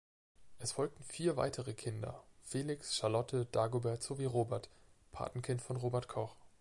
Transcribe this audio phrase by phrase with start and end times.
[0.57, 4.67] Es folgten vier weitere Kinder, Felix, Charlotte, Dagobert sowie Robert,
[5.11, 6.35] Patenkind von Robert Koch.